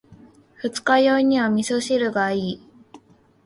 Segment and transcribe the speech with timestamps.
[0.57, 2.61] 二日酔いには味噌汁がいい。